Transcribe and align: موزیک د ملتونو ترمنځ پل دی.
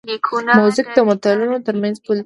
موزیک 0.59 0.87
د 0.95 0.97
ملتونو 1.07 1.57
ترمنځ 1.65 1.95
پل 2.05 2.13
دی. 2.17 2.19